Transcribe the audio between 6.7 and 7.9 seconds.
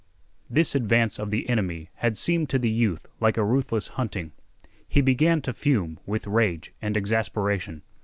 and exasperation.